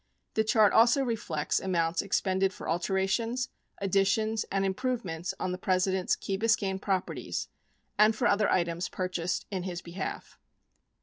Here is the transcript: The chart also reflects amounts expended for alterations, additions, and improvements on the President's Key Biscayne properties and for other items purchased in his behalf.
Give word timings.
The 0.33 0.43
chart 0.43 0.73
also 0.73 1.03
reflects 1.03 1.59
amounts 1.59 2.01
expended 2.01 2.53
for 2.53 2.67
alterations, 2.67 3.49
additions, 3.77 4.45
and 4.51 4.65
improvements 4.65 5.35
on 5.39 5.51
the 5.51 5.59
President's 5.59 6.15
Key 6.15 6.39
Biscayne 6.39 6.81
properties 6.81 7.49
and 7.99 8.15
for 8.15 8.25
other 8.27 8.49
items 8.49 8.89
purchased 8.89 9.45
in 9.51 9.61
his 9.61 9.83
behalf. 9.83 10.39